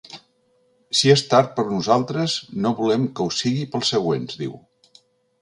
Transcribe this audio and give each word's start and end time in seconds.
Si 0.99 1.11
és 1.15 1.21
tard 1.33 1.51
per 1.59 1.65
nosaltres, 1.73 2.39
no 2.65 2.73
volem 2.81 3.07
que 3.21 3.27
ho 3.27 3.37
sigui 3.43 3.69
pels 3.77 3.93
següents, 3.95 4.41
diu. 4.43 4.59